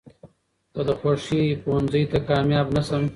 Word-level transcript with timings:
،که 0.73 0.81
د 0.87 0.89
خوښې 0.99 1.41
پوهنځۍ 1.63 2.03
ته 2.11 2.17
کاميابه 2.27 2.71
نشم. 2.75 3.03